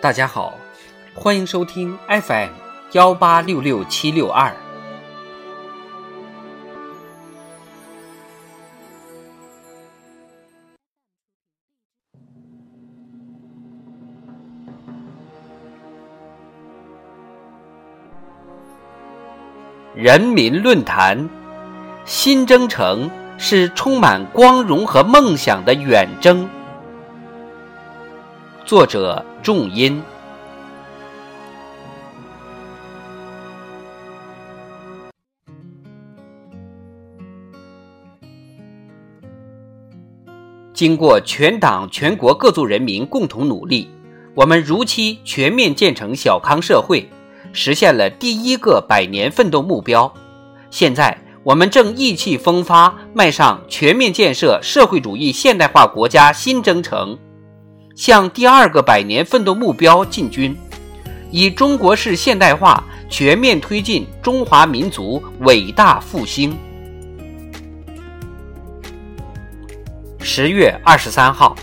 [0.00, 0.54] 大家好，
[1.12, 2.50] 欢迎收听 FM
[2.92, 4.54] 幺八六六七六二。
[19.96, 21.28] 人民论坛：
[22.04, 26.48] 新征程是充满光荣和梦想的远征。
[28.68, 29.98] 作者：仲音。
[40.74, 43.88] 经过全党全国各族人民共同努力，
[44.34, 47.08] 我们如期全面建成小康社会，
[47.54, 50.12] 实现了第一个百年奋斗目标。
[50.70, 57.18] 现在，我们正意气风发，迈上全面建设社会主义现代化国家新征程。
[57.98, 60.56] 向第二个百年奋斗目标进军，
[61.32, 66.56] 以中国式现代化全面推进中华民族伟大复兴。
[70.20, 71.56] 十月二十三号，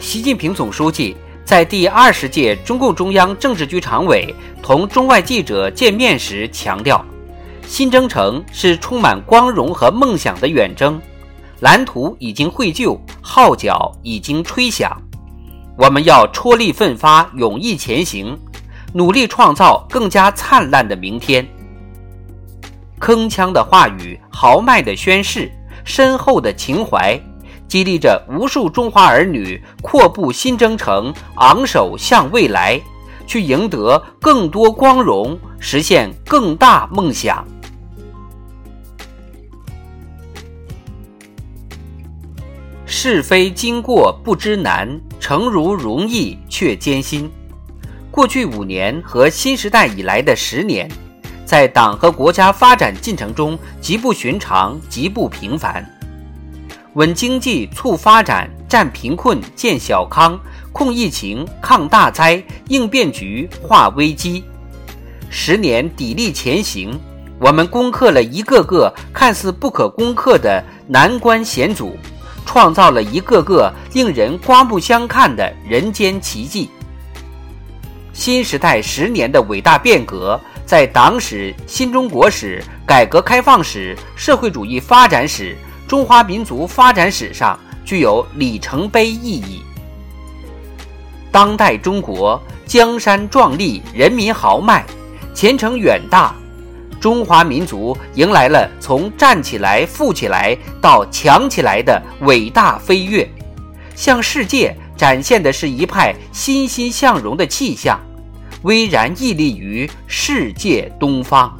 [0.00, 7.06] 习近平总书记在第二十届中共中央政治局常委同中外记者见面时强调
[7.64, 11.00] ：“新征程是充满光荣和梦想的远征，
[11.60, 15.00] 蓝图已经绘就，号角已经吹响。”
[15.78, 18.38] 我们要踔厉奋发，勇毅前行，
[18.94, 21.46] 努力创造更加灿烂的明天。
[22.98, 25.52] 铿锵的话语，豪迈的宣誓，
[25.84, 27.20] 深厚的情怀，
[27.68, 32.80] 激励着无数中华儿女阔步新征程，昂首向未来，
[33.26, 37.46] 去赢得更多光荣，实现更大梦想。
[42.98, 44.88] 是非经过不知难，
[45.20, 47.30] 诚如容易却艰辛。
[48.10, 50.90] 过去五年和新时代以来的十年，
[51.44, 55.84] 在党和国家发展进程中极不寻常、极不平凡。
[56.94, 60.40] 稳经济、促发展、战贫困、建小康、
[60.72, 64.42] 控疫情、抗大灾、应变局、化危机。
[65.28, 66.98] 十年砥砺前行，
[67.38, 71.94] 我们攻克了一个个看似不可攻克的难关险阻。
[72.56, 76.70] 创造了一个个令人刮目相看的人间奇迹。
[78.14, 85.54] 新时代十年的伟大变革，在党史、新中国史、改革开放史、社会主义发展史、
[85.86, 89.62] 中华民族发展史上具有里程碑意义。
[91.30, 94.82] 当代中国江山壮丽，人民豪迈，
[95.34, 96.34] 前程远大。
[97.00, 103.28] 中华民族迎来了从站起来、富起来到强起来的伟大飞跃，
[103.94, 108.00] 向世界展现的是一派欣欣向荣的气象，
[108.62, 111.56] 巍然屹立于世界东方。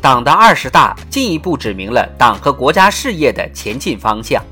[0.00, 4.42] 党的二十大进一步指明了党和国家事业的前进方向，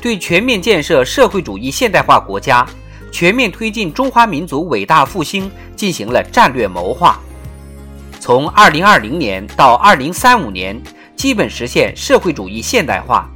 [0.00, 2.66] 对全面建设社会主义现代化国家、
[3.10, 7.20] 全面推进中华民族伟大复兴进行了战略谋划。
[8.28, 10.78] 从二零二零年到二零三五年，
[11.16, 13.26] 基本实现社会主义现代化；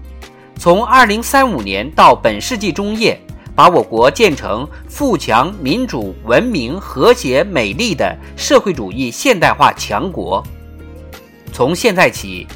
[0.59, 3.19] 从二零三五年到本世纪中叶，
[3.55, 10.45] 把我国建成富强、民主、文明、和谐、美丽的社会主义现代化强国。
[11.55, 12.47] 从现在起，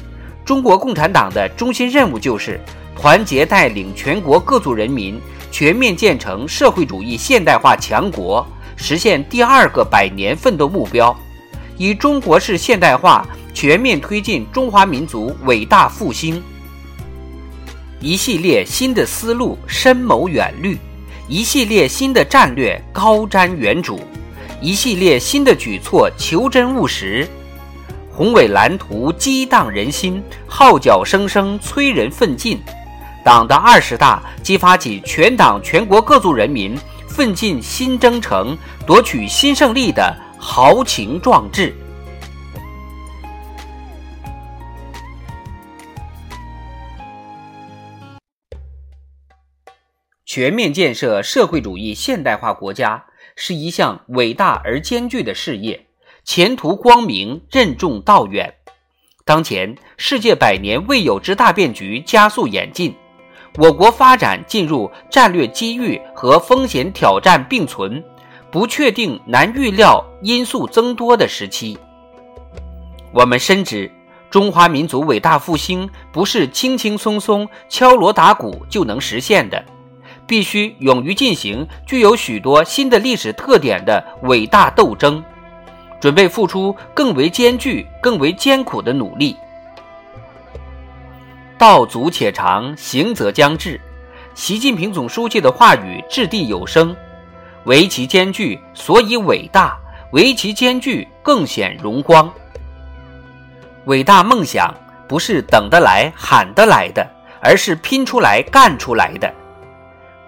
[0.45, 2.61] 中国共产党的中心任务就是
[2.95, 5.19] 团结带领全国各族人民，
[5.51, 8.45] 全面建成社会主义现代化强国，
[8.75, 11.17] 实现第二个百年奋斗目标。
[11.77, 16.41] 以中国式现代化全面推进中华民族伟大复兴，
[17.99, 20.77] 一系列新的思路深谋远虑，
[21.27, 23.99] 一系列新的战略高瞻远瞩，
[24.61, 27.27] 一系列新的举措求真务实，
[28.11, 32.59] 宏伟蓝图激荡人心，号角声声催人奋进。
[33.23, 36.77] 党的二十大激发起全党全国各族人民
[37.07, 40.15] 奋进新征程、夺取新胜利的。
[40.39, 41.73] 豪情壮志，
[50.25, 53.03] 全面建设社会主义现代化国家
[53.35, 55.87] 是一项伟大而艰巨的事业，
[56.23, 58.53] 前途光明，任重道远。
[59.25, 62.95] 当前世界百年未有之大变局加速演进，
[63.57, 68.03] 我国发展进入战略机遇和风险挑战并存。
[68.49, 71.77] 不确定、难预料因素增多的时期，
[73.11, 73.91] 我们深知
[74.29, 79.63] 中华民族伟大复兴不是轻轻松松敲锣打鼓就能实现的，
[80.25, 85.23] 必须勇于进行具有许多新的历史特点的伟大斗争，
[85.99, 89.35] 准备付出更为艰巨、更为艰苦的努力。
[91.57, 93.79] 道阻且长，行则将至。
[94.35, 96.95] 习近平总书记的话语掷地有声：
[97.67, 99.77] 唯其艰巨，所以伟大；
[100.13, 102.31] 唯其艰巨，更显荣光。
[103.87, 104.73] 伟大梦想
[105.05, 107.05] 不是等得来、喊得来的，
[107.41, 109.29] 而是拼出来、干出来的。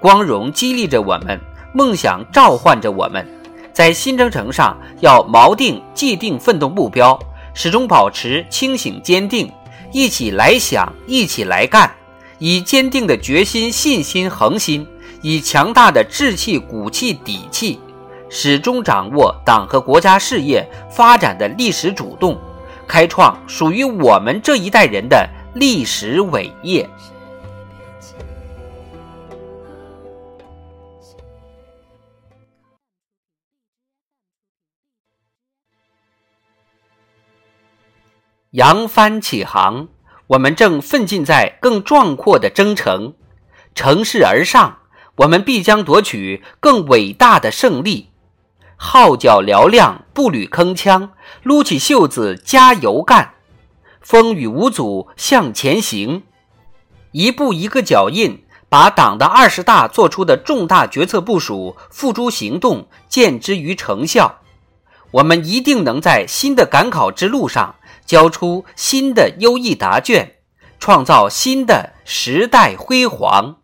[0.01, 1.39] 光荣激励着我们，
[1.73, 3.25] 梦想召唤着我们，
[3.71, 7.17] 在新征程上要锚定既定奋斗目标，
[7.53, 9.49] 始终保持清醒坚定，
[9.93, 11.89] 一起来想，一起来干。
[12.37, 14.85] 以坚定的决心、信心、恒心，
[15.21, 17.79] 以强大的志气、骨气、底气，
[18.29, 22.39] 始终掌握党和国家事业发展的历史主动，
[22.87, 26.89] 开创属于我们这一代人的历史伟业。
[38.51, 39.87] 扬帆起航。
[40.29, 43.15] 我们正奋进在更壮阔的征程，
[43.73, 44.77] 乘势而上，
[45.19, 48.09] 我们必将夺取更伟大的胜利。
[48.77, 51.09] 号角嘹亮，步履铿锵，
[51.43, 53.33] 撸起袖子加油干，
[54.01, 56.23] 风雨无阻向前行，
[57.11, 64.39] 一步一个脚印，把党的二十大做出的重大决策部署付诸行动，见之于成效。
[65.11, 67.75] 我们一定能在新的赶考之路上。
[68.05, 70.37] 交出新的优异答卷，
[70.79, 73.57] 创造新的时代辉煌。